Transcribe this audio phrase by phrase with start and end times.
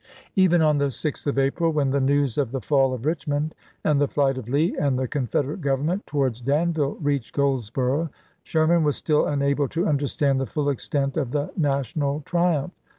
[0.35, 2.65] Even on the 6th of April, when the news of the lses.
[2.65, 3.53] fall of Richmond
[3.83, 8.09] and the flight of Lee and the Confederate Government towards Danville reached Goldsboro',
[8.41, 12.73] Sherman was still unable to understand the full extent of the National triumph.